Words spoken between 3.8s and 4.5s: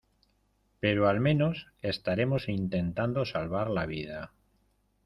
vida.